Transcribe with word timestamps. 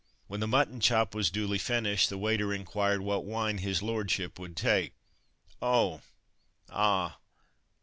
When 0.25 0.39
the 0.39 0.47
mutton 0.47 0.79
chop 0.79 1.13
was 1.13 1.29
duly 1.29 1.59
finished, 1.59 2.09
the 2.09 2.17
waiter 2.17 2.51
inquired 2.55 3.01
what 3.01 3.23
wine 3.23 3.59
his 3.59 3.83
"lordship" 3.83 4.39
would 4.39 4.57
take. 4.57 4.93
"Oh! 5.61 6.01
ah! 6.71 7.19